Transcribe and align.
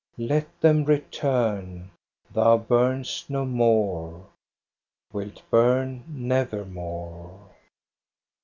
Let 0.17 0.47
them 0.61 0.83
return! 0.83 1.91
Thou 2.33 2.57
burnest 2.57 3.29
no 3.29 3.45
more 3.45 4.21
I— 4.21 4.23
Wilt 5.13 5.43
burn 5.51 6.03
nevermore. 6.07 7.49